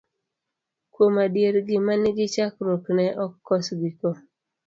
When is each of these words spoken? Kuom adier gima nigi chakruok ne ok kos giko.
Kuom 0.93 1.13
adier 1.25 1.55
gima 1.67 1.93
nigi 2.01 2.25
chakruok 2.35 2.85
ne 2.97 3.05
ok 3.25 3.33
kos 3.47 3.65
giko. 3.81 4.09